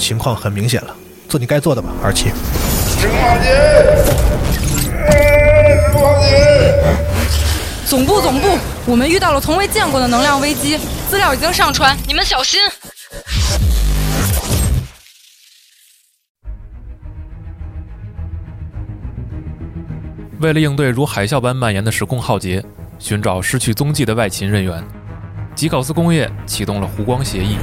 [0.00, 0.96] 情况很明显了，
[1.28, 2.32] 做你该做的吧，二七。
[7.86, 10.78] 总部总部，我们遇到了从未见过的能量危机，
[11.08, 12.58] 资料已经上传，你们小心。
[20.40, 22.64] 为了应对如海啸般蔓延的时空浩劫，
[22.98, 24.82] 寻找失去踪迹的外勤人员，
[25.54, 27.58] 吉考斯工业启动了湖光协议。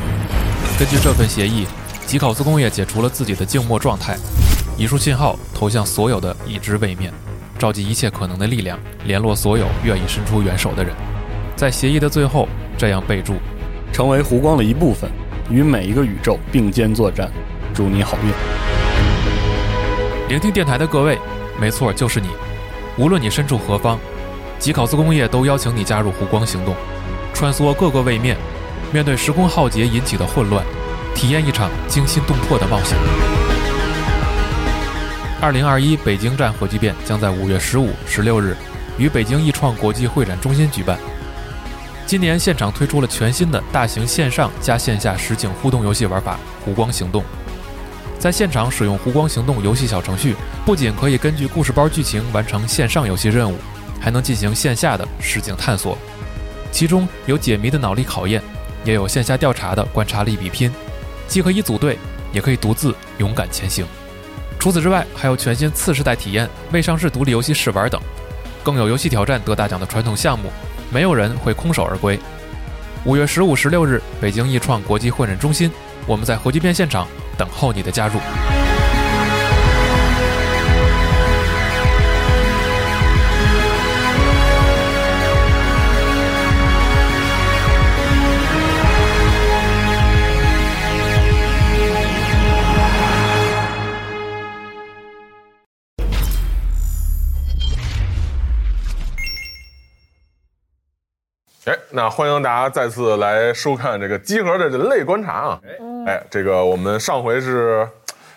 [0.78, 1.66] 根据这份协议，
[2.08, 4.16] 吉考斯工业解除了自己的静默状态，
[4.77, 7.12] 一束信号投向所有的已知位面，
[7.59, 10.95] 召集一切可能的力量，联络所有愿意伸出援手的人。
[11.58, 12.48] 在协议的最后，
[12.78, 13.34] 这样备注：
[13.91, 15.12] 成为湖光的一部分，
[15.50, 17.30] 与每一个宇宙并肩作战。
[17.73, 18.31] 祝你好运！
[20.30, 21.20] 聆听电台的各位，
[21.59, 22.30] 没错，就是你。
[22.98, 24.00] 无论你身处何方，
[24.59, 26.73] 吉考斯工业都邀请你加入湖光行动，
[27.34, 28.38] 穿梭各个位面，
[28.94, 30.64] 面对时空浩劫引起的混乱，
[31.17, 32.95] 体验一场惊心动魄的冒险。
[35.42, 38.55] 二零二一北京站核聚变将在五月十五、十六日
[39.00, 40.95] 于北京易创国际会展中心举办。
[42.05, 47.23] 今年现场推出了全新的大型线上加线下实景互动游戏玩法——湖光行动。
[48.20, 50.36] 在现场使用湖光行动游戏小程序，
[50.67, 53.58] 不仅可以根据故事包剧情完成线上游戏任务，
[53.99, 55.97] 还能进行线下的实景探索。
[56.72, 58.39] 其中有解谜的脑力考验，
[58.86, 60.72] 也有线下调查的观察力比拼，
[61.28, 61.97] 既可以组队，
[62.31, 63.86] 也可以独自勇敢前行。
[64.59, 68.02] 除此之外，还有全新次世代体验、未上市独立游戏试玩等，
[68.64, 70.50] 更有游戏挑战得大奖的传统项目，
[70.92, 72.20] 没有人会空手而归。
[73.05, 75.72] 五月十五、十六日，北京易创国际会展中心，
[76.05, 77.08] 我们在核聚变现场。
[77.38, 78.56] 等候你的加入。
[101.67, 105.61] 哎，那欢迎大家再次来收看这个集合的人类观察啊！
[106.08, 107.86] 哎，这个我们上回是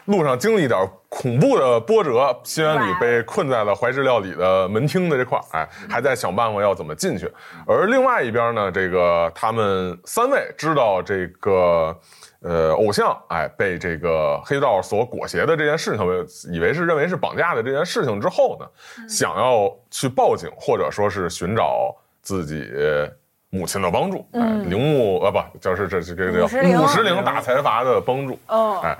[0.07, 0.77] 路上经历一点
[1.09, 7.33] 恐怖的波折，新原里被困在了怀石料理的门厅的这块儿，哎，还在想办法要怎么进去。
[7.69, 11.97] 而另外一边呢，这个他们三位知道这个
[12.41, 18.67] 呃偶像哎被这个黑道所裹挟的这件事情，以为是认为是绑架的这件事情之后呢，
[19.09, 22.69] 想要去报警或者说是寻找自己。
[23.51, 28.97] 母亲的帮助，哎，铃木呃不，就是这这个叫五十铃打财阀的帮助，哦，哎，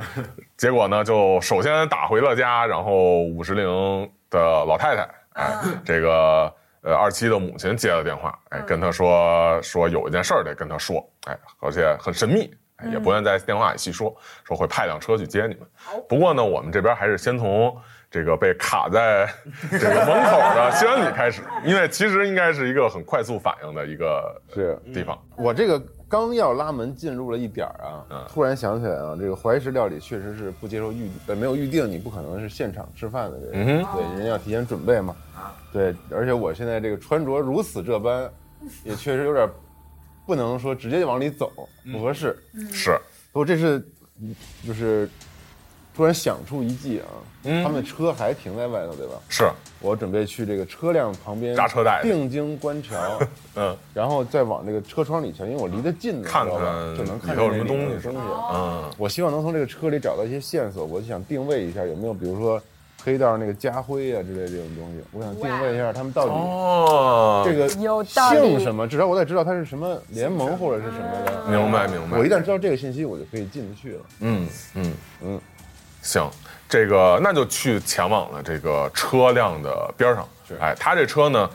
[0.57, 5.53] 结果呢，就首先打回了家，然后五十铃的老太太，哎，
[5.85, 6.53] 这个
[6.83, 12.53] 呃二七的母亲接了电话，哎，跟他说说有一件事儿得跟他说，哎，而且很神秘，
[12.91, 14.13] 也不愿在电话里细说，
[14.43, 15.61] 说会派辆车去接你们。
[16.09, 17.73] 不过呢，我们这边还是先从。
[18.11, 19.33] 这个被卡在
[19.71, 25.17] 这个门口的西安里开始，因为其实应该是一个很快速反应的一个是地方。
[25.37, 35.15] 我这个刚要拉门进入了一点儿啊，突然想起来啊，这个怀石料理确实是不接受预呃没有预定，你不可能是现场吃饭的这个，对，人家要提前准备嘛。
[35.73, 38.29] 对，而且我现在这个穿着如此这般，
[38.83, 39.49] 也确实有点
[40.27, 41.53] 不能说直接就往里走，
[41.93, 42.37] 不合适。
[42.73, 42.99] 是，
[43.31, 43.81] 不，这是
[44.67, 45.09] 就是。
[46.01, 47.05] 突然想出一计啊！
[47.63, 49.13] 他们的车还停在外头，对吧？
[49.29, 49.47] 是
[49.81, 53.21] 我准备去这个车辆旁边扎车带，定睛观瞧，
[53.55, 56.59] 嗯，然后再往这个车窗里瞧，因为我离得近，看看
[56.97, 58.19] 就能看到什么东西东西。
[58.51, 62.59] 嗯，我希望能从这个车里找到一些线索，我就想定位一下有没有，比如说
[63.05, 65.05] 黑道那个家徽啊之类这种东西。
[65.13, 71.45] 我想定位一下他们到底哦这个姓什么，至少我得知道他是什么联盟或者是什么的。
[71.51, 72.17] 明白明白。
[72.17, 74.01] 我一旦知道这个信息，我就可以进得去了。
[74.21, 75.41] 嗯嗯嗯。
[76.03, 76.31] 行，
[76.69, 80.29] 这个那就去前往了这个车辆的边上。
[80.59, 81.49] 哎，他这车呢，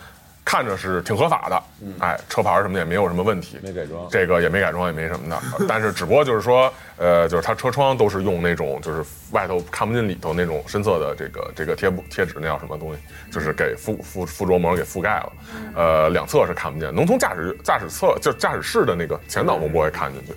[0.45, 1.63] 看着是挺合法的，
[1.99, 5.41] 哎，车牌什么的也没有什么问题，没改装，这个也没改装，也没什么的。
[5.67, 12.99] 但是只不过就是说，呃，就是它车窗都是用那种就是外头看不见里头那种深色的这个这个贴布贴纸，那叫什么东西？
[13.31, 15.33] 就是给覆覆附着膜给覆盖了。
[15.75, 20.33] 呃，两侧是看不见，能从驾驶驾驶侧就驾驶室的那个前挡风玻璃看进去。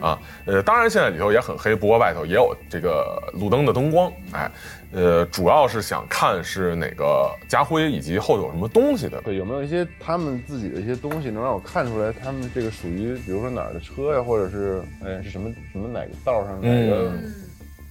[0.00, 4.50] 啊，呃，当然现在里头也很黑，不过外头也有这个路灯的灯光，哎，
[4.92, 17.12] 呃，主要是想看是哪个家徽以及后头有什么东西的，对，有没有一些他们自己的一些东西能让我看出来他们这个属于，比如说哪儿的车呀，或者是哎是什么什么哪个道上哪个，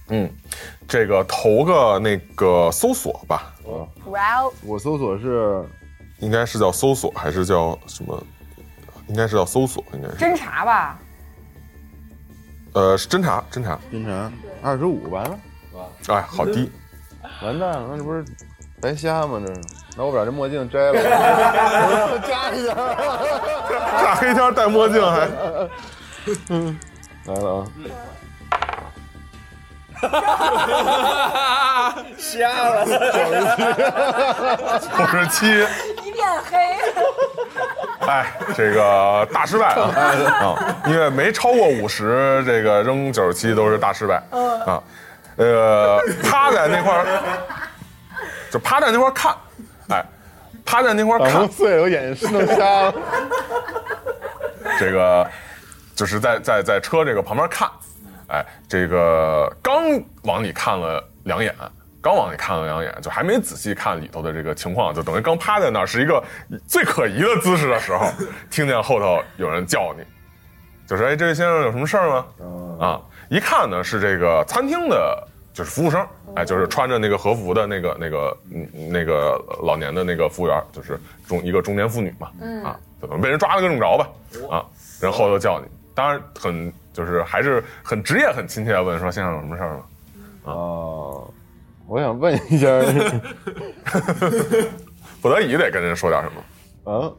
[0.08, 0.28] 嗯，
[0.88, 3.54] 这个投个那个搜索吧，
[4.06, 5.64] 哇哦，我搜索是，
[6.18, 8.20] 应该是叫搜索还是叫什么？
[9.06, 10.16] 应该是叫搜索，应该是。
[10.16, 10.98] 侦查吧。
[12.74, 14.30] 呃，是侦查，侦查，侦查
[14.62, 15.38] 二十五完了，
[16.08, 16.70] 哎，好低，
[17.42, 18.24] 完蛋了，那这不是
[18.80, 19.40] 白瞎吗？
[19.44, 19.60] 这是，
[19.96, 20.92] 那我把这墨镜摘了，
[22.12, 22.74] 我加一下，
[24.02, 25.28] 大黑天戴墨镜还，
[27.26, 27.64] 来了
[30.00, 31.94] 啊！
[32.16, 32.84] 瞎了，
[34.80, 35.46] 九十七，
[36.04, 36.56] 一片黑。
[38.06, 39.90] 哎，这个大失败啊
[40.40, 40.54] 啊！
[40.86, 44.47] 因为没超过五十，这个扔九十七都是大失败啊。
[45.38, 47.06] 呃，趴在那块儿，
[48.50, 49.34] 就趴在那块儿看，
[49.88, 50.04] 哎，
[50.64, 52.94] 趴在那块儿看把弄，碎了，我眼睛弄瞎了。
[54.80, 55.30] 这个
[55.94, 57.70] 就是在在在车这个旁边看，
[58.28, 59.82] 哎，这个刚
[60.22, 61.54] 往里看了两眼，
[62.00, 66.20] 刚往里看了两眼，就还没仔细看里头的这个情况，就等于刚趴在那儿是一个
[66.66, 68.10] 最可疑的姿势的时候，
[68.50, 70.04] 听见后头有人叫你，
[70.84, 72.26] 就说哎，这位先生有什么事儿吗？
[72.80, 75.28] 啊，一看呢是这个餐厅的。
[75.54, 80.96] 就是服务生，哎，就是穿着那个和服的那个、那个、嗯、那个老年的那个服务员，就是
[81.26, 82.30] 中一个中年妇女嘛，
[82.62, 84.08] 啊，怎么被人抓了个正着吧，
[84.48, 84.64] 啊，
[85.00, 85.66] 然后头叫你，
[85.96, 89.82] 当然很就是还是很职业、很亲切的问说先生有什么事儿吗？
[90.44, 91.26] 啊，
[91.88, 92.68] 我想问一下，
[95.20, 96.30] 不得已得跟人说点什
[96.86, 97.10] 么，啊，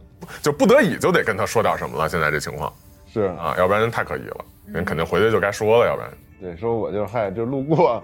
[0.41, 2.07] 就不得已就得跟他说点什么了。
[2.07, 2.71] 现在这情况。
[3.11, 3.23] 是。
[3.37, 6.09] 啊，要不然人太可疑了，人肯定回去就该说了，要不然。
[6.41, 8.01] 对，说我就嗨，就路过，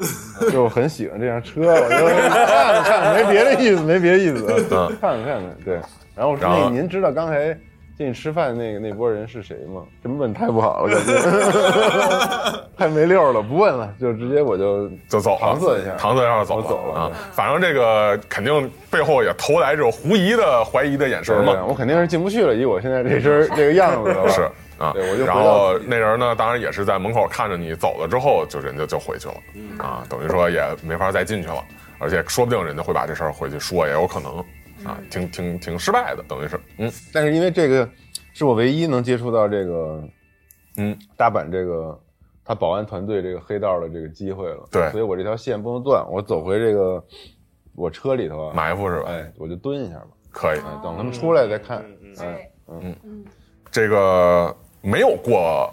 [0.51, 4.87] 就很喜欢这辆车，我就看看看，没别的意思，没别的意思，嗯。
[4.99, 5.79] 看看看看，对。
[6.15, 7.57] 然后说然后那您知道刚才
[7.97, 9.83] 进去吃饭那个那波人是谁吗？
[10.03, 17.11] 这么问太不好了，感觉 太没溜了，不问了，就直接我就就走了，搪塞一下，搪塞一下就走了走了啊。
[17.31, 24.41] 反正这个肯定背后也投来这种狐疑的、怀疑的眼神对对，嘛，我肯定是进不去了，以我现在这身这个样子了，是
[24.77, 24.91] 啊。
[24.93, 29.35] 对我就然后那人呢，当然也是在门口看着你走了之后，就人家就回去了
[29.77, 31.63] 啊，等于说也没法再进去了，
[31.97, 34.43] 而且说不定人家会把这事儿回去说，也有可能
[34.85, 36.91] 啊，挺挺挺失败的，等于是嗯。
[37.13, 37.89] 但是因为这个
[38.33, 40.03] 是我唯一能接触到这个，
[40.77, 41.99] 嗯，大阪这个
[42.43, 44.89] 他保安团队这个黑道的这个机会了，对。
[44.91, 47.03] 所以我这条线不能断，我走回这个
[47.73, 49.09] 我车里头啊，埋伏是吧？
[49.09, 51.83] 哎，我就蹲一下吧，可以，哎，等他们出来再看，
[52.19, 52.51] 哎，
[53.71, 55.69] 这个没有过，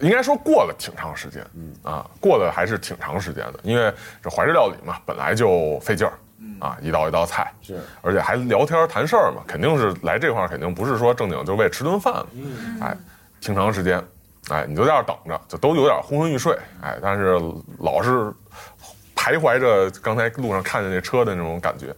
[0.00, 1.72] 应该说过了挺长时间，嗯。
[1.82, 3.92] 啊，过了还是挺长时间的，因为
[4.22, 6.12] 这怀石料理嘛，本来就费劲儿，
[6.60, 12.96] 啊，一道一道菜，是，而且还聊天谈事儿嘛，肯定是来这块儿，肯定不是说正经就为吃顿饭嗯，哎，
[13.40, 14.02] 挺长时间，
[14.48, 17.38] 哎，你就在这儿等着，就都有点昏昏欲睡，哎，但是
[17.78, 18.32] 老是
[19.14, 21.94] 徘徊着刚才路上看见那车的那种感觉，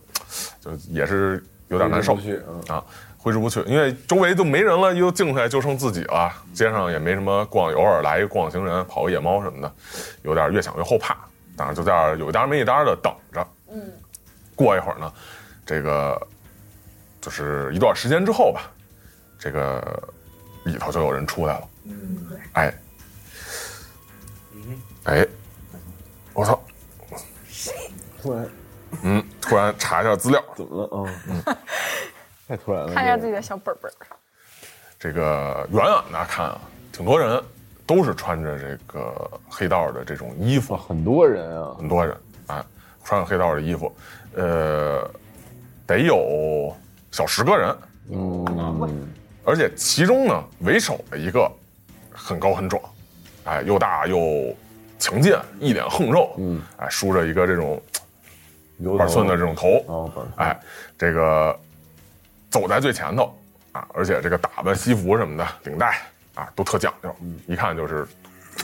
[0.60, 2.76] 就也是有点难受不去嗯。
[2.76, 2.84] 啊，
[3.18, 9.72] 挥之不去，因为周围都没人了，又静下来就剩自己了，街上也没什么逛，偶尔来一个逛行人，跑个野猫什么的，
[10.22, 11.16] 有点越想越后怕，
[11.56, 13.46] 当然就在这儿有一搭没一搭的等着。
[13.68, 13.82] 嗯，
[14.56, 15.12] 过一会儿呢，
[15.64, 16.20] 这个
[17.20, 18.62] 就是一段时间之后吧，
[19.38, 20.02] 这个
[20.64, 21.68] 里头就有人出来了。
[21.84, 22.74] 嗯，哎，
[25.04, 25.26] 哎，
[26.32, 26.60] 我操，
[28.20, 28.48] 突然。
[29.02, 30.88] 嗯，突然查一下资料，怎么了？
[31.28, 31.42] 嗯，
[32.48, 33.94] 太突然了，看一下自己的小本本儿。
[34.98, 36.60] 这个远远的看啊，
[36.92, 37.42] 挺多人
[37.84, 40.72] 都是穿着这个黑道的这种衣服。
[40.72, 42.64] 哇，，很多人啊，很多人啊，
[43.06, 43.94] 穿着黑道的衣服，
[44.34, 45.08] 呃，
[45.86, 46.74] 得有
[47.12, 47.76] 小十个人，
[48.10, 49.08] 嗯，
[49.44, 51.48] 而且其中呢，为首的一个
[52.10, 52.82] 很高很壮，
[53.44, 54.52] 哎，又大又
[54.98, 57.80] 强健，一脸横肉，嗯，哎，梳着一个这种
[58.78, 60.58] 油板寸的这种头，哦，哎，
[60.98, 61.56] 这个
[62.50, 63.32] 走在最前头
[63.70, 66.00] 啊，而且这个打扮、西服什么的，领带
[66.34, 67.14] 啊都特讲究，
[67.46, 68.04] 一看就是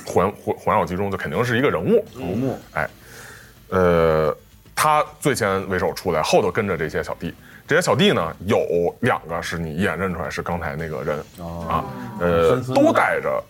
[0.05, 2.05] 环环环绕其中，就肯定是一个人物。
[2.13, 2.91] 头目，哎，
[3.73, 4.37] 呃，
[4.75, 7.35] 他最先为首出来，后头跟着这些小弟。
[7.67, 11.85] 这些小弟呢，有两个是你一眼认出来是刚才那个人、啊，
[12.21, 13.43] 呃都带着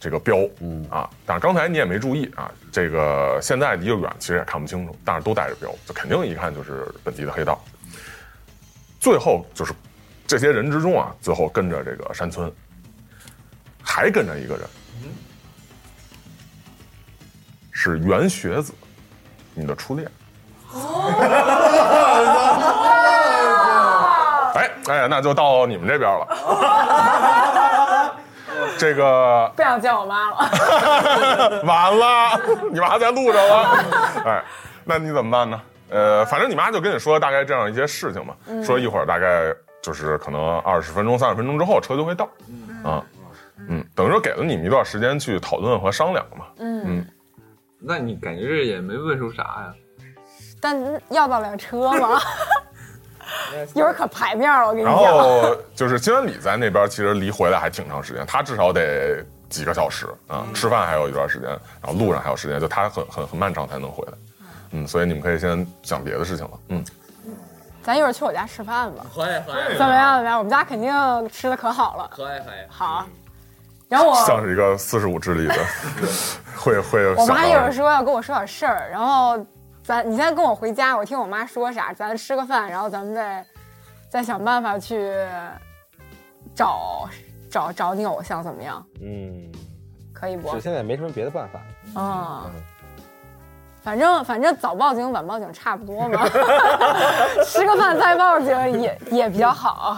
[0.00, 0.86] 这个标，嗯。
[0.88, 7.62] 啊，但是刚才你也没注意啊，这个现在离得远，其实也看不清楚，但是都带着标，就肯定一看就是本地的黑道。
[8.98, 9.74] 最后就是
[10.26, 12.50] 这些人之中啊，最后跟着这个山村，
[13.82, 14.66] 还跟着一个人，
[17.70, 18.72] 是袁学子，
[19.58, 20.08] 你的初恋。
[24.54, 26.26] 哎哎，那就到你们这边了。
[28.78, 30.36] 这个不想见我妈了。
[31.66, 33.84] 完了，你妈在路上了。
[34.24, 34.42] 哎，
[34.84, 35.60] 那你怎么办呢？
[35.90, 42.28] 呃，反正你妈就跟你说大概这样一些事情嘛，说一会儿大概就是可能二十分钟、三十分钟之后车就会到。
[42.84, 43.02] 啊，
[43.68, 46.44] 嗯，等于说给了你们一段时间去讨论和商量嘛。
[46.58, 47.04] 嗯，
[47.80, 49.74] 那你感觉这也没问出啥呀？
[50.60, 50.76] 但
[51.10, 52.18] 要到辆车吗？
[53.74, 54.96] 一会儿可排面了，我跟你然。
[54.96, 61.48] 后就是金元礼在那边，其实离回来还挺长时间，他至少得几个小时啊，吃饭还有一段时间，
[61.82, 64.12] 然后路上还有时间，就他很很很漫长才能回来。
[64.72, 66.58] 嗯，所以你们可以先想别的事情了。
[66.68, 66.84] 嗯，
[67.82, 70.16] 咱一会儿去我家吃饭吧，可以可以怎么样？
[70.16, 70.38] 怎么样？
[70.38, 70.90] 我们家肯定
[71.28, 72.10] 吃的可好了。
[72.10, 72.66] 可以可以。
[72.68, 73.06] 好，
[73.88, 75.54] 然后我像是一个四十五智力的，
[76.56, 79.38] 会会我妈一会儿说要跟我说点事儿，然后
[79.82, 83.44] 咱你先跟我回家，我听我妈说啥，咱吃个饭，然后咱们再
[84.10, 85.12] 再想办法去
[86.54, 87.08] 找
[87.50, 88.84] 找找你偶像怎么样？
[89.00, 89.50] 嗯，
[90.12, 90.50] 可以不？
[90.52, 91.60] 就现在没什么别的办法。
[91.96, 92.50] 嗯，
[93.82, 96.28] 反正反正早报警晚报警差不多嘛，
[97.46, 99.96] 吃个饭再报警也也比较好，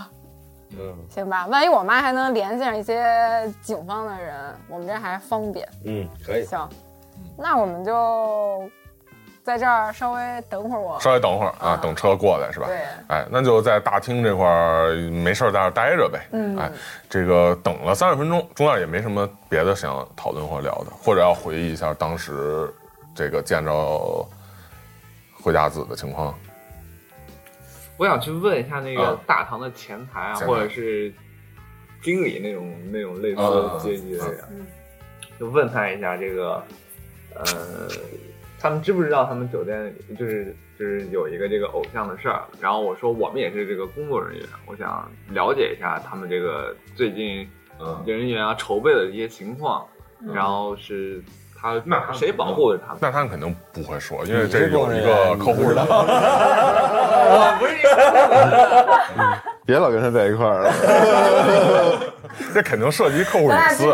[0.79, 1.47] 嗯行吧？
[1.47, 4.35] 万一我妈还能联系上一些警方的人，
[4.69, 5.69] 我们这还方便。
[5.85, 6.45] 嗯，可以。
[6.45, 6.69] 行，
[7.37, 8.71] 那我们就
[9.43, 11.01] 在这儿稍微等会儿我。
[11.01, 12.67] 稍微等会儿啊，等车过来是吧？
[12.67, 16.21] 对哎，那就在大厅这块儿没事儿在这儿待着呗。
[16.33, 16.71] 嗯哎，
[17.09, 22.73] 这个等了三十分钟，中间也没什么别的想讨论或聊的，或者要回忆一下当时
[23.15, 23.73] 这个见着
[25.43, 26.35] 惠家子的情况。
[28.01, 31.13] 我想去问一下那个啊大堂的前台啊，或者是
[32.01, 34.43] 经理那种那种类似啊的阶级的人，
[35.39, 36.65] 就问他一下这个，
[37.35, 37.91] 呃，
[38.59, 42.43] 他们知不知道他们酒店就是就是有一个这个偶像的事儿？
[42.59, 47.47] 然后我说我们也是这个工作人员，我想了解一下他们这个最近
[47.79, 49.87] 嗯人员啊筹备的一些情况，
[50.33, 51.23] 然后是
[51.61, 52.99] 他那他谁保护着他们？
[53.01, 55.85] 那他们肯定不会说，因为这有一是工人个客户的。
[57.33, 57.89] 我不是一个
[59.67, 60.73] 别老跟他在一块儿了。
[62.55, 63.85] 这肯定涉及客户隐私。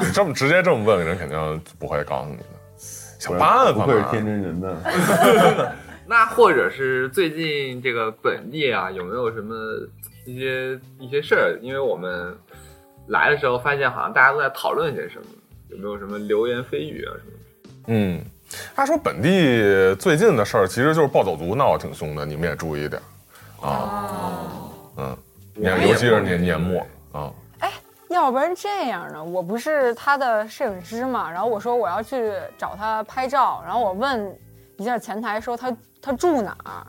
[0.00, 2.44] 你这么直接这么问，人肯定不会告诉你的。
[2.76, 4.76] 想办法嘛不会是天真人呢。
[6.06, 9.54] 那或者是最近这个本地啊，有没有什么
[10.26, 11.58] 一些一些事儿？
[11.62, 12.36] 因为我们
[13.06, 15.24] 来的时候发现，好像大家都在讨论些什么，
[15.72, 17.38] 有没有什么流言蜚语啊什么的？
[17.88, 18.24] 嗯，
[18.74, 23.00] 他说本地最近的事儿其实就是暴走族闹得挺凶的，你们也注意点
[23.60, 24.52] 儿啊。
[24.98, 25.16] 嗯，
[25.54, 27.72] 年尤其是年年末啊，哎
[28.08, 29.24] 要不然这样呢？
[29.24, 34.38] 我不是他的摄影师嘛，然后我说我要去找他拍照，然后我问
[34.76, 36.86] 一下前台说他他住哪儿，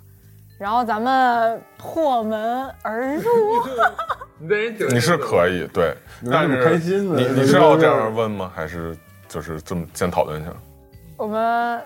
[0.59, 3.23] 然后咱们破门而入。
[4.39, 5.95] 你是可以对，
[6.29, 8.51] 但是开心呢你你是要这样问吗？
[8.53, 8.97] 还是
[9.27, 10.51] 就是这么先讨论一下？
[11.17, 11.81] 我们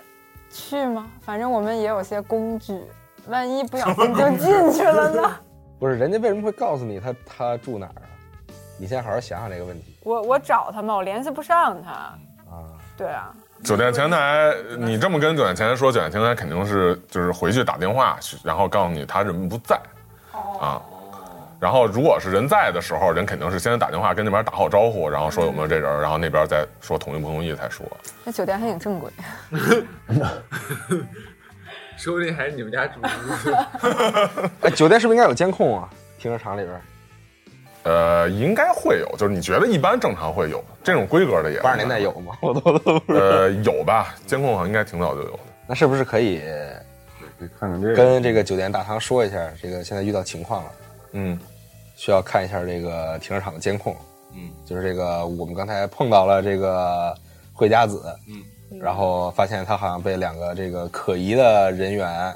[0.50, 1.08] 去吗？
[1.22, 2.80] 反正我们也有些工具，
[3.28, 5.36] 万一不小心就进去了呢？
[5.80, 8.10] 不是，人家为什么会告诉你他他住哪儿啊？
[8.80, 11.92] 你先好好想想这个问题我我找他嘛，我联系不上他。
[11.92, 12.18] 啊。
[12.98, 13.32] 对啊，
[13.64, 19.80] 酒店前台，你这么跟酒店前台说，酒店前台肯定是就是回去打电话，然后告诉你他人不在，
[20.60, 20.82] 啊。
[21.60, 27.86] 然后如果是人在的时候，人肯定是先打电话跟那边打好招呼，然后说有没有这人，然后那边再说同意不同意才说。
[28.24, 29.12] 那酒店还挺正规。
[31.98, 33.00] 说不定还是你们家住。
[34.62, 35.90] 哎，酒店是不是应该有监控啊？
[36.20, 36.82] 停车场里边儿
[37.84, 42.38] 呃，应该会有，就是你觉得一般正常会有这种规格的也八十年代有吗？
[42.42, 43.26] 我都都不知道。
[43.26, 44.14] 呃有吧？
[44.28, 45.40] 监控好像应该挺早就有的。
[45.66, 46.42] 那是不是可以
[47.60, 50.72] 看看这个，跟这个酒店大堂说一下，这个现在遇到情况了，
[51.12, 51.40] 嗯
[51.96, 53.96] 需要看一下这个停车场的监控。
[54.34, 57.16] 嗯，就是这个我们刚才碰到了这个
[57.54, 58.44] 惠家子，嗯，
[58.80, 62.34] 然后发现他好像被两个这个可疑的人员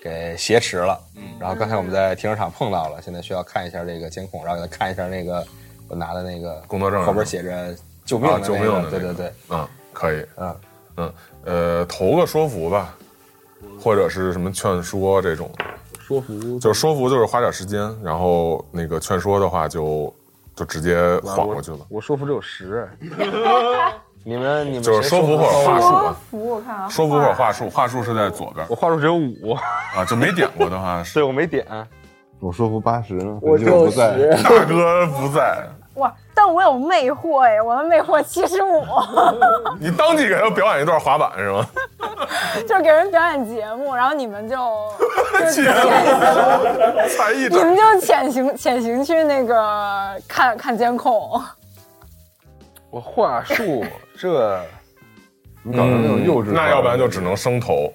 [0.00, 0.98] 给挟持了。
[1.16, 5.46] 嗯，然后刚才我们在停车场碰到了，现在需要看一下这个监控，然后给他看一下那个
[5.88, 8.90] 我拿的那个工作证后边写着救命的、啊救命的那个。
[8.90, 10.56] 对对对，嗯，可以，嗯。
[11.00, 11.12] 嗯
[11.44, 12.96] 呃，投个说服吧，
[13.80, 15.48] 或者是什么劝说这种，
[16.08, 20.10] 说服就是说服就是花点时间，然后那个劝说的话就
[20.56, 22.88] 就直接晃过去了，我说服只有十，
[24.24, 29.52] 你们你们就是说服或者话术啊，服我看啊，说服或者话术，话术是在左边我话术只有五，
[29.94, 31.66] 啊，就没点过的话 是对我没点，
[32.40, 34.16] 我说服八十呢，我就不在。
[34.42, 35.68] 大哥不在，
[35.98, 36.12] 哇！
[36.34, 38.84] 但我有魅惑哎，我的魅惑七十五，
[39.80, 41.66] 你当即给他表演一段滑板是吗？
[42.66, 44.56] 就是给人表演节目，然后你们就
[45.38, 45.74] 就节潜
[47.08, 51.40] 才艺你们就潜行潜行去那个看看监控。
[52.90, 53.84] 我话术
[54.18, 54.60] 这
[55.62, 57.92] 你搞成那种幼稚，嗯那要不然就只能生投，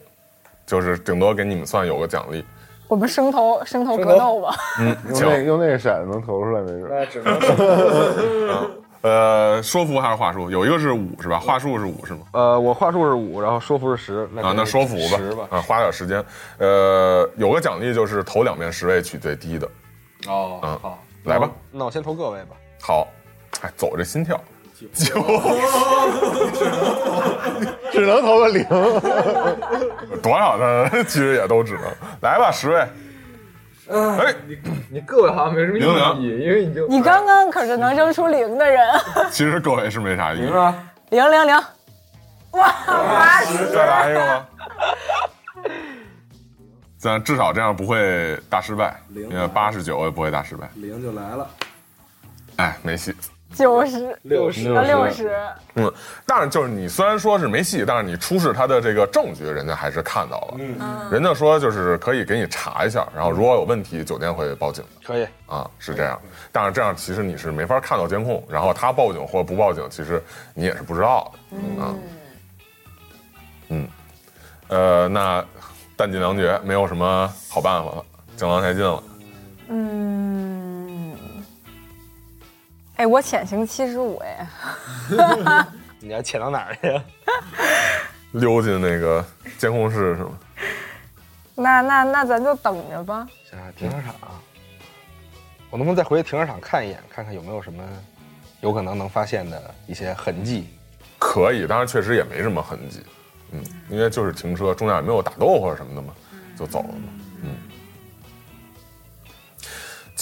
[0.65, 2.45] 就是顶多给你们算有个奖励。
[2.87, 4.55] 我们生头生头格斗吧。
[4.79, 6.87] 嗯，用行，那用那个骰子能投出来没准。
[6.89, 7.39] 那只能
[9.01, 10.49] 呃，说服还是话术？
[10.49, 11.37] 有一个是五是吧？
[11.37, 12.19] 话术是五是吗？
[12.31, 14.23] 呃，我话术是五，然后说服是十。
[14.41, 15.45] 啊，那说服吧，十吧。
[15.49, 16.23] 啊，花点时间。
[16.59, 19.67] 呃，有个奖励就是投两遍十位取最低的。
[20.27, 21.49] 哦，嗯，好，来吧。
[21.71, 22.55] 那我先投各位吧。
[22.81, 23.05] 好，
[23.61, 24.39] 哎，走着心跳，
[24.93, 25.19] 九，
[27.93, 28.65] 只能投个零。
[30.21, 30.89] 多少呢？
[31.05, 31.83] 其实也都只能
[32.21, 32.79] 来吧，十位。
[33.89, 34.57] 哎，你
[34.89, 38.81] 你各位好像没什么零零意义，因为你就你刚刚可是能扔出零的人，
[39.29, 40.49] 其实各位是没啥意义。
[41.09, 41.55] 零零零，
[42.51, 44.45] 哇，八十，再来一个吗？
[46.97, 50.69] 咱至少这样不会大失败，因为八十九也不会大失败。
[50.75, 51.47] 零就来了，
[52.55, 53.13] 哎，没戏。
[53.53, 55.31] 九十，六十啊六十，
[55.75, 55.93] 嗯，
[56.25, 60.55] 但是就是你虽然说是没戏，但是你出示他的这个证据，人家还是看到了。
[60.59, 60.77] 嗯，
[61.11, 65.07] 人家说就是可以给你查一下，然后如果有问题，酒店会报警的。
[65.07, 66.19] 可以啊，是这样。
[66.51, 70.21] 但是这样其实你是没法看到监控，然后他报警或者不报警，其实
[70.53, 71.83] 你也是不知道的。
[71.83, 71.95] 啊，
[73.69, 73.87] 嗯，
[74.69, 75.45] 呃，那
[75.95, 78.05] 弹尽粮绝，没有什么好办法了，
[78.35, 79.03] 江郎才尽了。
[79.69, 80.12] 嗯，
[82.97, 84.47] 哎，我潜行七十五，哎，
[85.99, 87.03] 你要潜到哪儿去呀？
[88.33, 89.25] 溜进那个
[89.57, 90.31] 监控室是吗？
[91.55, 93.27] 那那那咱就等着吧。
[93.49, 94.15] 想想停车场，
[95.69, 97.83] 我能不能再回去停车场看一眼，看看有没有什么
[98.61, 100.69] 有可能能发现的一些痕迹？
[101.19, 103.01] 可以，当然确实也没什么痕迹，
[103.51, 106.13] 嗯，因为就是停车，中间也没有打斗或者什么的嘛，
[106.57, 107.22] 就走了嘛，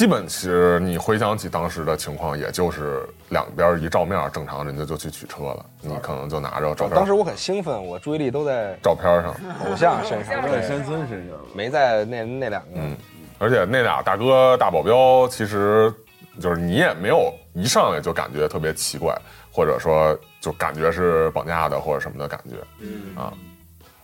[0.01, 6.95] 基本其实你回想起当时的情况，也就是两边一照面，正常人家就去取车了，你可能就拿着照片。
[6.95, 12.69] 当时我很兴奋，我注意力都在照片上，偶像身上，在山村身上，没在那那两个。
[12.73, 12.97] 嗯，
[13.37, 15.93] 而且那俩大哥大保镖，其实
[16.39, 19.15] 就是你也没有一上来就感觉特别奇怪，
[19.51, 23.31] 或者说就感觉是绑架的或者什么的感觉，嗯啊，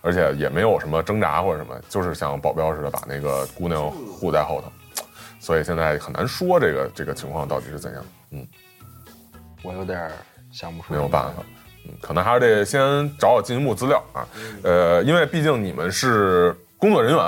[0.04, 4.72] 而且也没有什么挣扎或者什么，就是像保镖似的把那个姑娘护在后头，
[5.40, 8.48] 所以现在很难说这个这个情况到底是怎样，嗯，
[9.64, 10.10] 我有点
[10.52, 11.44] 想不出，没有办法。
[11.86, 12.82] 嗯，可能还是得先
[13.18, 14.28] 找找进一步资料啊，
[14.64, 17.24] 呃，因为毕竟你们是工作人员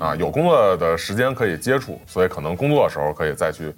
[0.00, 3.72] 啊，有工作的时间可以接触，所以可能工作的时候可以再去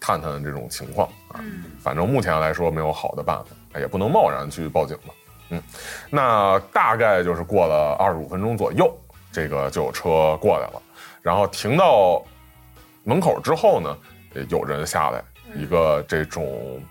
[0.00, 1.44] 探探这种情况啊。
[1.80, 3.36] 反正目前来说没有好的办
[3.72, 5.12] 法，也不能贸然去报警嘛。
[5.50, 5.62] 嗯，
[6.10, 8.92] 那大概就是过了二十五分钟左右，
[9.30, 10.82] 这个就有车过来了，
[11.20, 12.24] 然后停到
[13.06, 13.96] 门口之后呢，
[14.48, 15.22] 有人下来，
[15.54, 16.82] 一个这种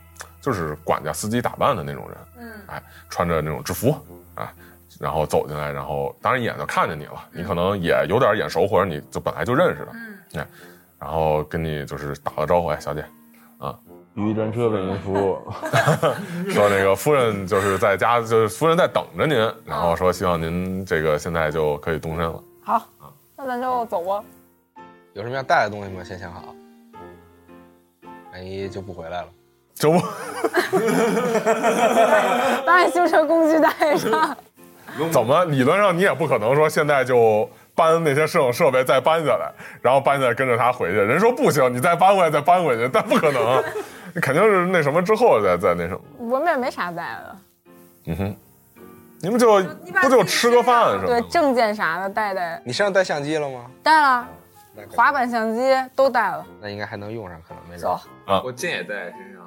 [0.41, 3.93] 就是管家、司机打扮的那种人，嗯，哎，穿着那种制服，
[4.35, 4.47] 哎，
[4.97, 10.47] 然后走进来，然后当然一眼就看见你了，你可能也有点眼熟，或者你就本来就认识的，嗯，哎，
[10.97, 13.03] 然后跟你就是打个招呼，哎，小姐，
[13.57, 13.77] 啊，
[14.13, 15.51] 鱼专车为您服务，
[16.49, 22.41] 说那个夫人就是在家，就是夫人在等着您，然后说希望您这个现在就可以动身了。
[22.63, 22.87] 好，
[23.35, 24.23] 那咱就走吧。
[25.15, 26.03] 有什么要带的东西吗？
[26.03, 26.53] 先想好，
[28.33, 29.27] 万一就不回来了。
[29.73, 29.99] 就不
[32.65, 34.35] 把修车工具带上。
[35.11, 39.49] 怎么理论上你也不可能说现在就搬那些摄影设备再搬下来，
[39.81, 40.97] 然后搬下来跟着他回去。
[40.97, 43.63] 人说不行，你再搬回来再搬回去，但不可能，
[44.13, 46.01] 你肯定是那什么之后再再那什么。
[46.17, 47.35] 我们也没啥带的，
[48.07, 48.35] 嗯哼，
[49.21, 49.63] 你们就
[50.01, 51.21] 不就吃个饭是吧对？
[51.29, 53.65] 证件啥的带带你身上带相机了吗？
[53.81, 54.27] 带了，
[54.89, 55.61] 滑板相机
[55.95, 56.45] 都带了。
[56.61, 57.81] 那应该还能用上，可能没准。
[57.81, 59.41] 走啊，我剑也带在身上。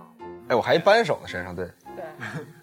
[0.48, 1.66] 哎，我还一扳手呢，身上对。
[1.96, 2.04] 对。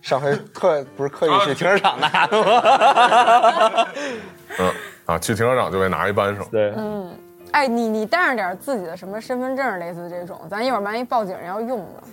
[0.01, 3.88] 上回特不是刻意去停车场拿的吗？
[4.60, 4.71] 嗯
[5.06, 6.43] 啊，去停车场就会拿一扳手。
[6.51, 7.15] 对，嗯，
[7.51, 12.04] 哎，你你带上点自己的什么身份证，类似这种，咱一会儿万一报警人要用的。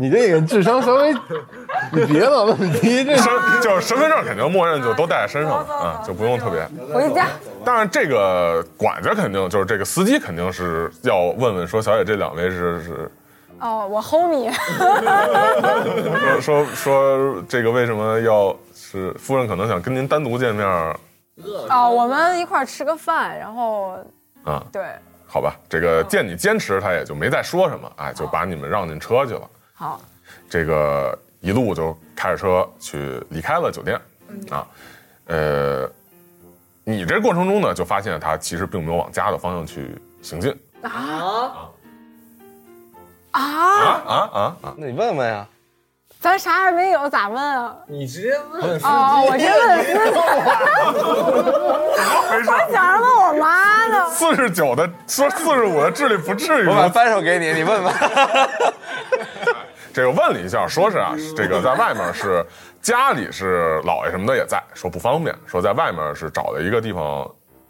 [0.00, 1.12] 你这个智商稍微，
[1.92, 6.66] 你别老那么低，这身就是身份证肯定默认就都带在身上了啊，就不用特别。
[6.94, 7.26] 回家。
[7.62, 13.12] 但是，这个管家肯定就是这个司机肯定是要问问说，小姐这两位是是
[13.60, 14.50] 哦，我 homie。
[16.40, 20.96] 说说说这个为什么要是夫人可能想跟您单独见面啊？
[21.68, 23.98] 哦，我们一块儿吃个饭，然后
[24.44, 24.82] 啊对，
[25.26, 29.42] 好吧，这个见你坚持，他也就没再说什么，哎，就把你们让进车去了。
[29.80, 29.98] 好，
[30.46, 33.98] 这个一路就开着车去离开了酒店
[34.50, 34.66] 啊，
[35.24, 35.90] 呃，
[36.84, 40.90] 你这过程中呢，就发现他其实并没有往家的方向去行进啊
[43.30, 43.40] 啊啊！
[43.40, 44.74] 啊啊啊！
[44.76, 45.46] 那你问问呀，
[46.20, 47.74] 咱啥也没有，咋问啊？
[47.86, 49.98] 你直接问哦，我直接问司机。
[52.28, 52.50] 回事？
[52.50, 54.10] 我想着问我妈呢。
[54.10, 56.68] 四十九的说四十五的智力不至于。
[56.68, 57.94] 我把扳手给你，你问问。
[59.92, 62.44] 这个问了一下，说是啊，这个在外面是
[62.80, 67.22] 家里是姥爷什么的也在，说不方便，说在外面是找了一个地方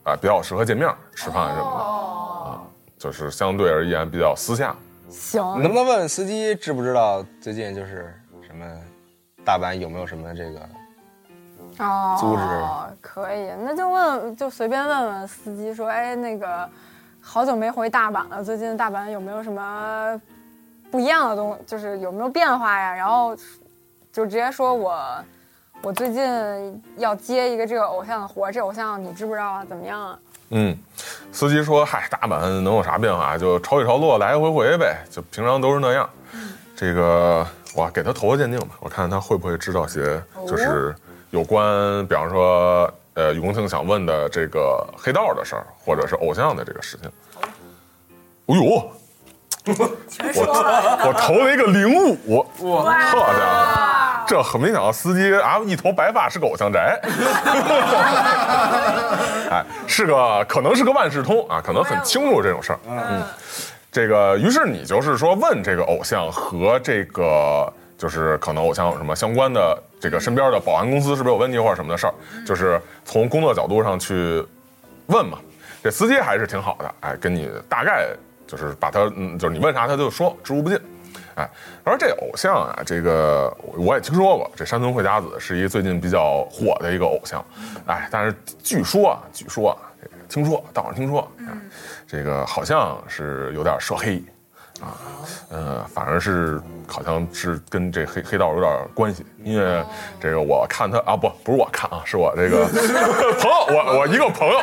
[0.04, 2.62] 啊、比较适合见面吃饭什么的啊，
[2.98, 4.74] 就是相对而言比较私下。
[5.09, 8.14] 行，你能不能问问司机知不知道最近就是
[8.46, 8.64] 什么
[9.44, 10.61] 大阪有没有什么这个
[11.85, 12.42] 哦，组织
[13.00, 16.68] 可以，那就问，就随便问问司机说，哎，那个
[17.20, 20.20] 好久没回大阪了，最近大阪有没有什么
[20.90, 22.94] 不一样的东，就是有没有变化呀？
[22.94, 23.37] 然后
[24.12, 25.00] 就直接说我
[25.83, 29.64] 我最近要接一个这个偶像的活，这偶像你知不知道啊？
[29.64, 30.18] 怎么样啊？
[30.50, 30.76] 嗯，
[31.31, 33.38] 司机说：“嗨，大阪能有啥变化？
[33.38, 36.11] 就潮起潮落，来来回回呗，就平常都是那样。
[36.74, 40.92] 这个我给他投个鉴定吧，我看看他会不会知道些，就是
[41.31, 47.09] 有关，比方说，呃，雨公庆想问的这个黑道的事儿，或者是偶像的这个事情。
[48.46, 48.90] 哎呦，
[49.66, 51.94] 我我投了一个零
[52.27, 53.38] 五，哇，好家
[54.20, 56.99] 伙，这很没想到司机啊，一头白发是个偶像宅。
[59.51, 62.79] 哎，是个可能是个万事通啊，可能很清楚这种事儿。
[62.88, 63.23] 嗯，
[63.92, 72.14] 这个于是你就是说问这个偶像和这个就是可能偶像有什么相关的这个身边的保安公司是不是有问题或者什么的事儿，
[72.46, 74.42] 就是从工作角度上去
[75.07, 75.37] 问嘛。
[75.83, 78.07] 这司机还是挺好的，哎，跟你大概
[78.50, 80.76] 就是把他嗯，就是你问啥他就说，知无不尽。
[81.36, 81.48] 哎，
[81.84, 87.44] 而这偶像啊，这个我也听说过，这山村会家子是一最近比较火的一个偶像，
[87.86, 89.78] 哎，但是据说啊，据说啊，
[90.28, 91.30] 听说，道上听说，
[92.08, 94.20] 这个好像是有点涉黑，
[94.80, 94.96] 啊，
[95.50, 99.82] 呃，反而是好像是跟这黑黑道有点关系，因为
[100.18, 102.66] 这个我看他啊，不不是我看啊，是我这个
[103.38, 104.58] 朋友，我我一个朋友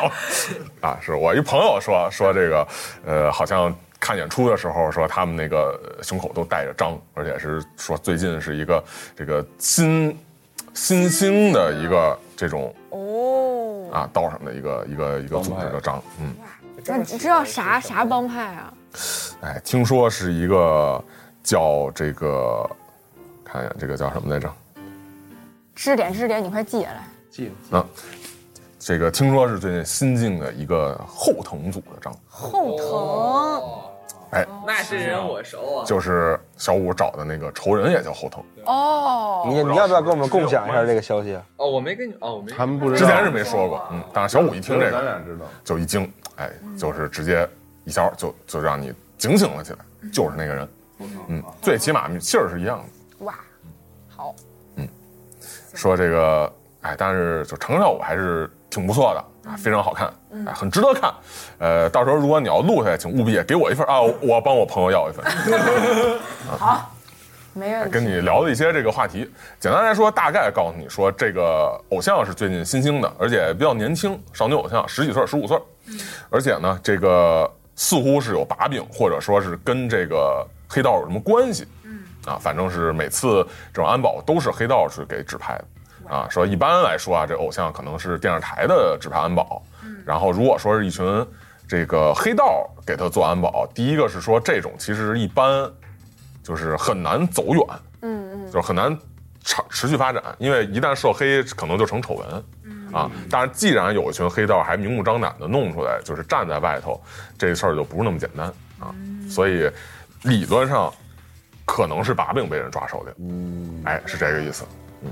[0.80, 2.68] 啊，是我一朋友说说这个，
[3.06, 8.82] 呃，好像看演出的时候说他们那个胸口都带着章，而且是说最近是一个
[9.16, 10.18] 这个新
[10.74, 16.34] 新兴的一个这种哦，啊道上的一个一个一个组织的章，嗯。
[16.86, 18.72] 那你知道啥啥帮派啊？
[19.42, 21.02] 哎，听说是一个
[21.42, 22.68] 叫这个，
[23.44, 24.50] 看一眼这个叫什么来着？
[25.74, 27.04] 知识点知识点，你快记下来。
[27.30, 27.84] 记啊，
[28.78, 33.88] 这个听说是最近新进的一个后藤组的章，后藤
[34.30, 41.42] 哎，那这人我熟啊，就是小五找的那个仇人也叫后藤，哦，你你要不要跟我们共享一下这个消息啊？
[41.56, 45.46] 哦，我没跟你哦，我没他们不知道，之前是没说过，嗯，但是小五一听这咱个俩知道。
[45.64, 47.48] 就一惊，哎，就是直接
[47.84, 49.78] 一下就就让你警醒了起来，
[50.12, 50.68] 就是那个人，
[51.28, 53.24] 嗯，最起码信儿是一样的。
[53.24, 53.34] 哇，
[54.08, 54.34] 好，
[54.76, 54.88] 嗯
[55.74, 60.12] 说这个，哎，但是就成效我还是挺不错的啊，非常好看，
[60.46, 61.12] 哎，很值得看。
[61.58, 65.24] 呃，到时候如果你要录下来，请务必也给我一份啊，我帮我朋友要一份。
[66.46, 66.94] 好
[67.54, 67.90] 没问题。
[67.90, 75.58] 跟你聊的一些这个话题，简单来说，大概告诉你说，这个偶像是最近新兴的，而且比较年轻，少女偶像，十几岁、十五岁，
[76.30, 81.66] 而且呢，这个似乎是有把柄，或者说是跟这个黑道有什么关系，
[82.26, 89.62] 啊，反正是每次这种安保都是黑道去给指派的，啊，说一般来说啊，这偶像可能是电视台的指派安保，
[90.04, 91.26] 然后如果说是一群
[91.66, 95.70] 这个黑道给他做安保，第一个是说这种其实一般
[96.42, 97.62] 就是很难走远，
[98.02, 98.96] 嗯嗯，就是很难
[99.44, 102.44] 长持续发展，因为一旦涉黑，可能就成丑闻。
[102.92, 107.00] 啊，但是既然有一群黑道还明目张胆的弄出来，就是站在外头，
[107.36, 108.46] 这事儿就不是那么简单
[108.78, 108.94] 啊。
[109.28, 109.70] 所以
[110.22, 110.92] 理论上
[111.64, 114.64] 可能是把柄被人抓手里了，嗯，哎，是这个意思。
[115.02, 115.10] 嗯。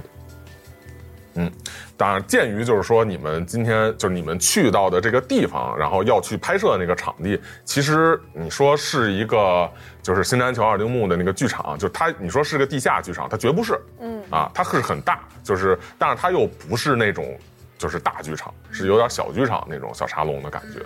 [1.39, 1.53] 嗯，
[1.99, 9.71] 当然，鉴于就是说你们今天就是你们去到的这个地方，然后要去拍摄的那个场地，其实你说是一个
[10.03, 14.23] 就是新山桥二丁目的那个剧场，就它你说是个地下剧场，它绝不是，嗯。
[14.31, 17.39] 啊，它是很大，就是但是它又不是那种
[17.79, 20.81] 就是大剧场，是有点小剧场那种小茶龙的感觉，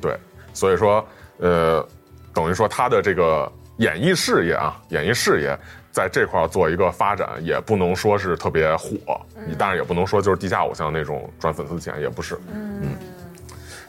[0.00, 0.16] 对，
[0.52, 1.06] 所以说
[1.38, 1.86] 呃，
[2.34, 5.56] 等于说他的这个演艺事业啊，演艺事业
[5.90, 12.96] 在这块儿做一个发展，也不能说是特别火，你当然也不能说就是地下偶像那种赚粉丝钱，也不是，嗯，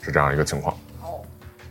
[0.01, 0.77] 是这样一个情况。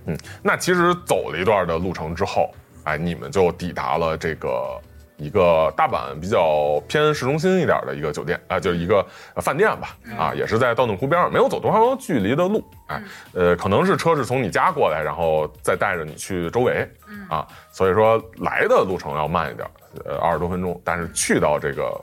[0.06, 2.50] 嗯，那其实走了一段的路程之后，
[2.84, 4.80] 哎，你们就抵达了这个
[5.22, 16.86] 一个大阪比较偏市中心一点的一个酒店啊、就是一个呃饭店吧，啊，也是在道顿湖边上，没有走多长距离的路，哎，呃，可能是车是从你家过来，然后再带着你去周围，
[17.28, 19.68] 啊，所以说来的路程要慢一点，
[20.04, 21.98] 呃，二十多分钟，但是去到这个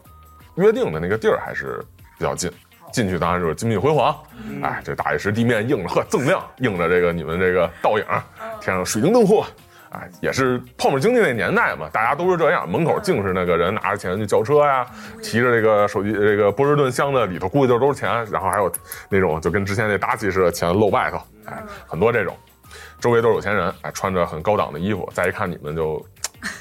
[0.56, 1.84] 约定的那个地儿还是
[2.18, 2.50] 比较近。
[2.92, 4.20] 进去当然就是金碧辉煌，
[4.64, 8.06] 哎，这大理石地面映着呵锃亮，映着这个你们这个倒影，
[8.60, 9.46] 天上水晶灯火，
[9.92, 14.86] 哎，也是泡沫经济那年代嘛，大家都是这样，门口净是那个人拿着钱去叫车呀，
[15.24, 18.72] 提着这个手机这个波士顿箱子里头估计就都是钱，然后还有
[19.10, 22.38] 那种就跟之前那达奇似的，钱露外头，哎，很多这种，
[23.00, 26.06] 周围都是有钱人，哎，穿着很高档的衣服，再一看你们就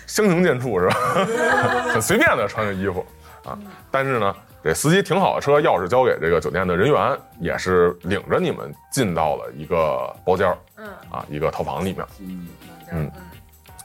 [0.07, 0.97] 相形见绌是吧？
[1.93, 3.05] 很随便的穿着衣服
[3.45, 3.59] 啊，
[3.91, 4.35] 但是呢。
[4.61, 12.49] 这司机停好了车，钥匙交给这个酒店的人员，也是领着你们进到了一个包间嗯，啊，一个套房里面，嗯
[12.92, 13.11] 嗯，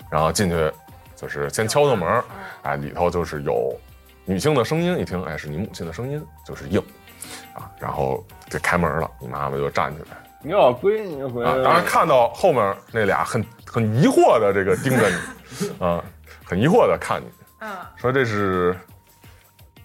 [0.10, 0.72] 然后进去
[1.16, 2.24] 就是先敲敲门，
[2.63, 3.76] 哎，里头就是有
[4.26, 6.80] 女性的声音，一听，哎，是你母亲的声音，就是硬，
[7.54, 11.54] 啊，然后给开门了，你妈妈就站起来，你老，闺女回来。
[11.56, 16.04] 了，当然看到后面那俩很很疑惑的这个盯着你， 啊，
[16.46, 17.26] 很疑惑的看你，
[17.60, 18.78] 嗯，说这是，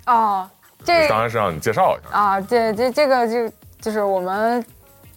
[0.06, 0.48] 哦。
[0.84, 2.16] 这当然是让你介绍一下。
[2.16, 4.64] 啊，这这这个就就是我们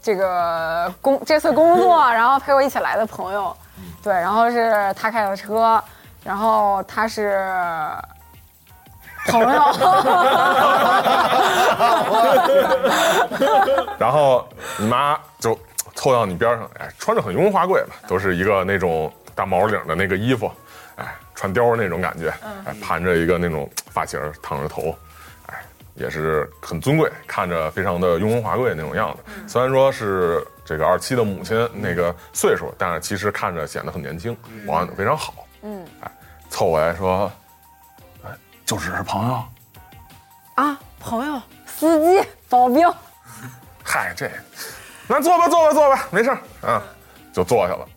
[0.02, 3.56] 这个工这次工作， 然后陪我一起来的朋友，
[4.04, 5.84] 对，然后是他开的车，
[6.24, 7.38] 然后他是
[9.28, 9.48] 朋友，
[14.00, 15.56] 然后你妈就
[15.94, 20.52] 凑到你边上，哎，穿着很雍容华贵嘛，都是一个那种大毛领的那个衣服，
[20.96, 22.34] 哎，穿貂那种感觉，
[22.66, 24.96] 哎，盘着一个那种发型，烫着头。
[25.96, 29.20] 也是很尊贵，看着非常的雍容华贵那种样子。
[29.48, 35.46] 虽然说是这个二七的母亲那个岁数，但是其实看着显得很年轻，保养的非常好。
[35.64, 36.12] 嗯，哎，
[36.50, 37.32] 凑过来说，
[38.24, 38.32] 哎，
[38.66, 39.44] 就只是朋友
[40.56, 42.96] 啊，朋友，司机，保镖。
[43.84, 44.30] 嗨，这，
[45.08, 46.30] 那坐吧，坐吧，坐吧，没事
[46.62, 46.82] 啊，
[47.34, 47.88] 就坐下了。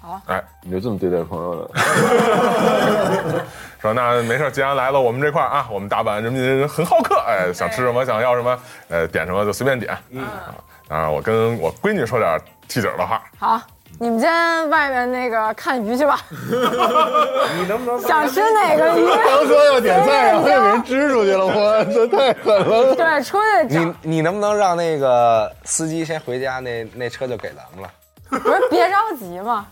[0.00, 1.74] 好，哎，你就这么对待朋友的？
[3.86, 9.96] 说那没事，既然来了我们这块啊，我们大阪人民很好客，哎，想吃什么想要什么，呃，点什么就随便点。
[10.10, 10.54] 嗯啊，
[10.88, 13.22] 当然我跟我闺女说点提醒的话。
[13.38, 13.62] 好，
[14.00, 16.18] 你们先外面那个看鱼去吧。
[17.56, 19.06] 你能不能想吃哪个鱼？
[19.06, 22.94] 刚说要点菜，然后又给人支出去了，我这太狠了。
[22.96, 26.58] 对，出去你你能不能让那个司机先回家？
[26.58, 27.90] 那那车就给咱们了。
[28.28, 29.64] 不是，别着急嘛。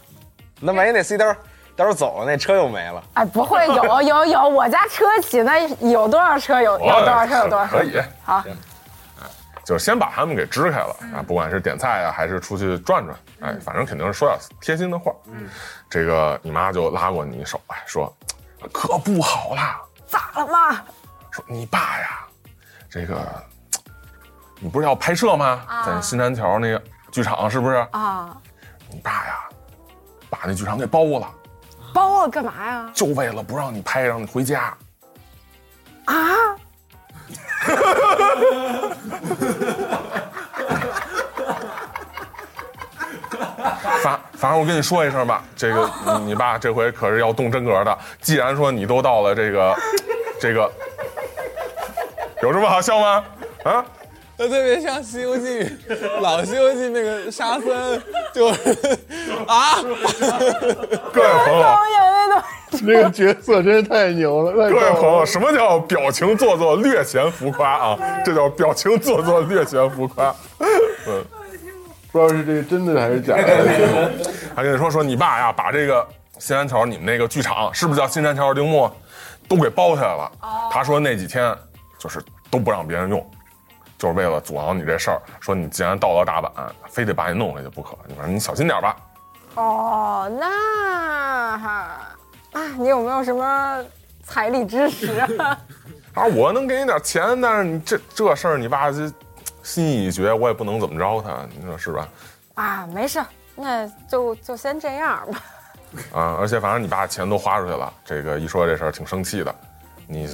[0.61, 1.25] 那没那 C 兜。
[1.77, 3.03] 到时候走了，那车又没了。
[3.15, 8.45] 哎，不会有 有有，我家车企那有多少车有有多少车有多少可以好。
[8.47, 8.53] 哎，
[9.65, 15.13] 就是先把他们给支开了啊，不管是点菜啊，还是出去转转，哎，反正肯定是说点贴心的话。
[15.27, 15.49] 嗯，
[15.91, 18.15] 这个你妈就拉过你手来说，
[18.73, 19.81] 可不好啦。
[20.07, 20.75] 咋了妈？
[21.33, 22.21] 说你爸呀，
[22.89, 23.21] 这个
[24.61, 25.63] 你不是要拍摄吗？
[25.85, 27.85] 在新南桥那个剧场是不是？
[27.91, 28.37] 啊，
[28.89, 29.41] 你爸呀，
[30.31, 31.29] 把那剧场给包了。
[31.95, 32.91] 包了干嘛呀？
[32.93, 34.77] 就为了不让你拍，让你回家。
[36.07, 36.15] 啊！
[44.03, 45.89] 反反正我跟你说一声吧，这个
[46.25, 47.97] 你爸这回可是要动真格的。
[48.21, 49.75] 既然说你都到了这个，
[50.41, 50.71] 这个，
[52.43, 53.25] 有这么好笑吗？
[53.65, 53.85] 啊？
[54.37, 55.65] 他特别像《西游记》
[56.21, 58.03] 老《西游记》那个沙僧，
[58.35, 58.99] 就是
[59.47, 59.77] 啊，
[61.13, 61.77] 各位朋友，
[62.71, 64.53] 这个角色真是太牛了。
[64.53, 67.99] 各位朋友，什么叫表情做作、略显浮夸啊？
[68.25, 70.35] 这叫表情做作、略显浮夸。
[70.59, 71.25] 嗯，
[72.11, 74.11] 不知道是这个真的还是假的。
[74.57, 76.07] 还跟你说说，你爸呀，把这个
[76.39, 78.91] 新山桥你们那个剧场，是不是叫新山桥丁木，
[79.49, 80.31] 都给包下来了。
[80.71, 81.57] 他说那几天
[81.99, 83.25] 就是都不让别人用。
[83.97, 86.51] 就是为了阻挠你这事儿，说你既然到了大阪，
[86.91, 87.97] 非得把你弄回去不可。
[88.07, 88.97] 你反正你小心点吧。
[89.55, 91.71] 哦，那哈
[92.53, 93.85] 啊，你有没有什么
[94.25, 95.59] 彩礼支持啊？
[96.15, 99.13] 啊，我能给你点钱，但是你这这事儿，你爸这
[99.63, 102.09] 心意已决，我也不能怎么着他，你说是吧？
[102.55, 105.43] 啊，没事，那就就先这样吧。
[106.13, 109.55] 啊，而且反正你爸钱都花出去了，这个一说这事儿挺生气的，
[110.07, 110.29] 你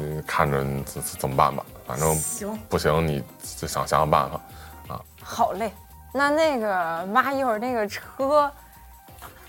[0.00, 1.64] 你看着怎怎么办吧？
[1.86, 3.22] 反正行不行，你
[3.56, 5.00] 就想想想办法，啊。
[5.22, 5.72] 好嘞，
[6.12, 8.50] 那那个妈一会儿那个车，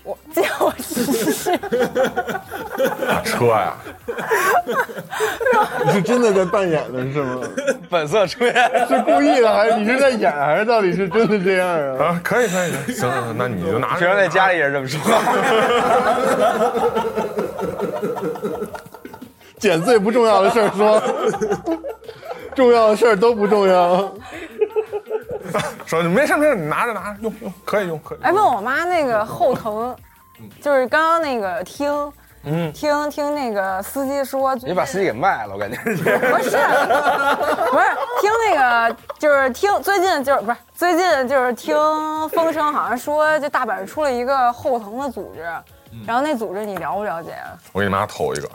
[0.08, 1.52] 我 借我试试。
[3.24, 3.76] 车呀？
[5.84, 7.42] 你是真的在扮演的是吗？
[7.90, 8.54] 本色出演
[8.88, 11.68] 是故意的还是你是在演还是到底是真的这样
[11.98, 12.04] 啊？
[12.06, 13.96] 啊，可以可以，行，那你就拿。
[13.98, 14.98] 平常在家里也是这么说。
[19.58, 21.02] 捡最不重要的事儿说。
[22.54, 24.10] 重要的事儿都不重要。
[25.86, 28.18] 说没事没事，你拿着拿着用用，可以用可以。
[28.22, 29.94] 哎，问我妈那个后藤，
[30.60, 32.12] 就是刚刚那个听，
[32.44, 35.78] 嗯，听听那个司机说，你把司机给卖了，我感觉。
[35.82, 36.56] 不是，
[37.70, 37.84] 不是
[38.20, 41.76] 听那个个就是听最近就是不是最近就是听
[42.30, 45.42] 风声，好像说这大阪出了一个后藤的组织，
[46.06, 47.34] 然后那组织你了不了解？
[47.72, 48.48] 我给你妈投一个。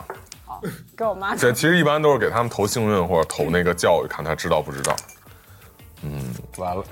[0.46, 0.60] 好
[0.96, 1.34] 给我妈。
[1.34, 4.94] 这其实一般都是给他们投幸运或者投那个教育，看他知道不知道。
[6.04, 6.84] 嗯，完了，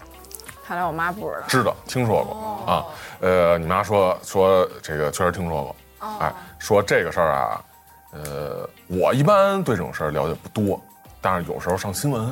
[0.64, 1.46] 看来我妈不知道。
[1.46, 2.87] 知道，听说过啊。
[3.20, 5.77] 呃，你妈说说这个确实听说过，
[6.18, 7.64] 哎，说这个事儿啊，
[8.12, 10.81] 呃，我一般对这种事儿了解不多，
[11.20, 12.27] 但是有时候上新闻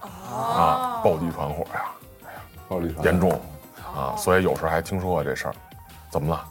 [0.00, 1.84] 啊，暴力团伙呀，
[2.26, 3.40] 哎呀，暴力团伙严重
[3.96, 5.54] 啊，所以有时候还听说过这事儿。
[6.10, 6.44] 怎么了？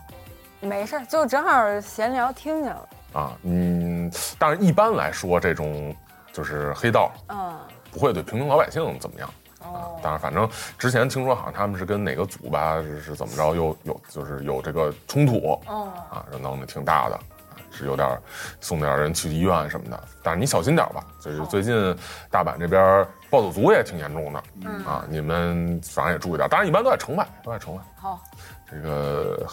[0.62, 2.90] 没事儿，就正好闲聊听见了。
[3.14, 5.96] 啊，嗯，但是一般来说，这种
[6.34, 7.58] 就是黑道，嗯，
[7.92, 9.30] 不会对平民老百姓怎么样。
[9.74, 17.22] 啊，但是反正之前听说好像他们是跟哪个组吧，是是怎么着，又有就是有这个冲突，哦，啊，这弄得挺大的，啊
[17.72, 18.20] 是有点
[18.60, 20.04] 送点人去医院什么的。
[20.24, 21.96] 但是你小心点吧，就是最近
[22.32, 26.50] 大阪这边暴走族也挺严重的，嗯啊，你们反正也注意点。
[26.50, 27.82] 当然一般都在城外，都在城外。
[27.96, 28.20] 好，
[28.70, 29.46] 这个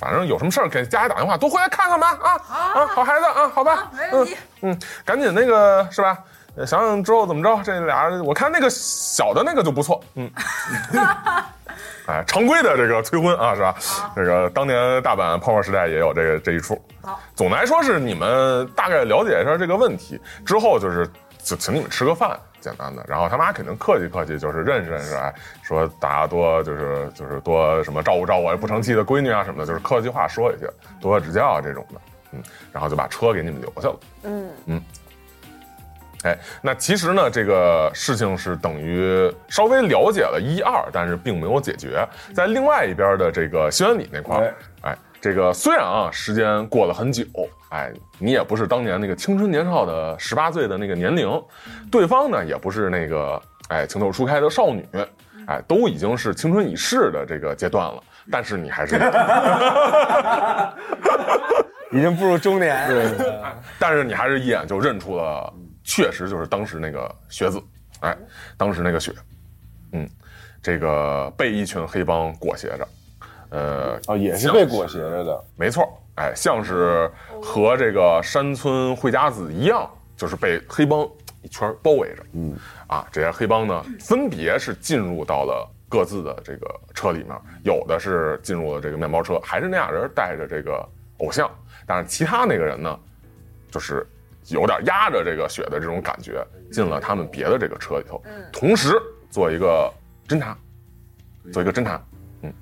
[0.00, 6.18] 反正有什么事儿给家里打电话，多回来看看吧，啊啊，好孩子啊，好吧，没问题嗯嗯，赶紧那个是吧？
[6.58, 7.62] 呃想想之后怎么着？
[7.62, 10.28] 这俩人，我看那个小的那个就不错，嗯，
[12.06, 13.74] 哎，常规的这个催婚啊，是吧？
[14.16, 16.80] 这个当年大阪泡沫时代也有这个这一出。
[17.02, 23.04] 好，总的来说是你们大概了解一下这个问题之后，就是就请你们吃个饭，简单的。
[23.06, 30.66] 然后他妈肯定客气客气，就是认识认识，哎，说大家多就是就是多什么照顾照顾不成器的闺女啊什么的，就是客气话说一些，
[31.00, 32.00] 多多指教啊这种的，
[32.32, 32.42] 嗯，
[32.72, 33.96] 然后就把车给你们留下了。
[34.24, 34.82] 嗯嗯，
[36.24, 42.04] 哎，那其实呢，这个事情是等于稍微了解了一二，但是并没有解决。
[42.34, 47.24] 在另外一边的这个西园里那块儿，哎，这个虽然啊时间过了很久，
[47.68, 51.30] 哎，你也不是当年那个青春年少的十八岁的那个年龄，
[51.88, 54.84] 对方呢也不是那个哎情窦初开的少女，
[55.46, 58.96] 哎，都已经是青春已逝的这个阶段了，但是你还是。
[61.90, 62.86] 已经步入中年。
[62.86, 63.06] 对，
[63.78, 65.50] 但是你还是一眼就认出了，
[65.88, 67.58] 确实就是当时那个雪子，
[68.00, 68.14] 哎，
[68.58, 69.10] 当时那个雪，
[69.92, 70.06] 嗯，
[70.62, 72.88] 这个被一群黑帮裹挟着，
[73.48, 77.10] 呃，啊，也是被裹挟着的，没错，哎，像是
[77.42, 81.08] 和这个山村惠家子一样，就是被黑帮
[81.40, 82.54] 一圈包围着，嗯，
[82.86, 90.86] 啊，这些黑帮呢，分别是进入到了各自的这个车里面，有的是进入了这个面包车，还是那俩人带着这个
[91.20, 91.50] 偶像，
[91.86, 93.00] 但是其他那个人呢，
[93.70, 94.06] 就是
[94.50, 99.92] 有点压着这个雪的这种感觉，进了他们别的这个车里头，同时做一个
[100.26, 100.56] 侦查，
[101.52, 102.02] 做一个侦查，
[102.42, 102.52] 嗯，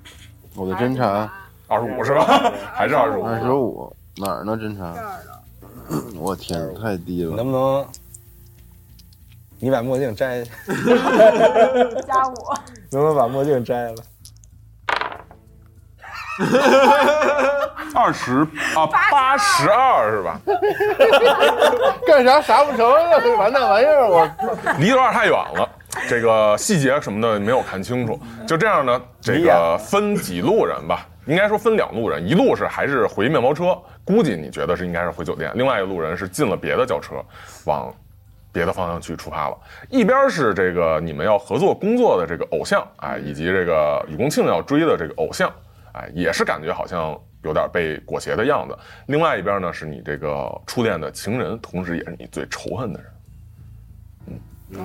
[0.55, 1.31] 我的侦查
[1.67, 2.51] 二十五是吧？
[2.73, 3.23] 还是二十五？
[3.23, 4.57] 二十五哪儿呢？
[4.57, 4.93] 侦查？
[6.19, 7.35] 我天，太低了。
[7.35, 7.87] 能不能
[9.59, 10.43] 你把墨镜摘？
[10.43, 12.59] 加我。
[12.91, 13.95] 能不能把墨镜摘了？
[17.95, 18.41] 二十
[18.75, 20.39] 啊，八十二是吧？
[22.05, 23.17] 干啥啥不成啊？
[23.37, 24.29] 完那玩意儿，我
[24.77, 25.69] 离得有点太远了，
[26.07, 28.19] 这个细节什么的没有看清楚。
[28.47, 37.15] 就这样呢，这个分几路人吧，应该说分两路人，一路是还是回面包车，估计你觉得是应该是回酒店；另外一路人是进了别的轿车，
[37.65, 37.93] 往
[38.51, 39.57] 别的方向去出发了。
[39.89, 45.51] 一边是这个你们要合作工作的这个偶像，哎，以及这个雨宫庆要追的这个偶像，
[45.93, 48.77] 哎，也是感觉好像有点被裹挟的样子。
[49.07, 53.11] 另外一边呢，是你这个初恋的情人，同时也是你最仇恨的人。
[54.29, 54.37] 嗯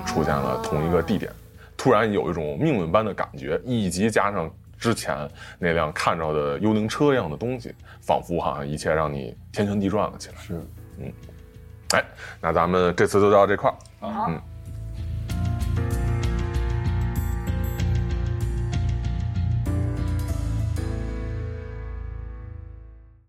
[0.06, 1.32] 出现了同一个地点，
[1.76, 10.34] 突然有一种命运般的感觉，以及加上之前那辆看着的幽灵车一样的东西，仿佛好像一切让你天旋地转了起来。
[10.36, 10.54] 是，
[10.98, 11.12] 嗯，
[11.94, 12.04] 哎，
[12.40, 13.76] 那咱们这次就到这块儿，
[14.28, 14.40] 嗯，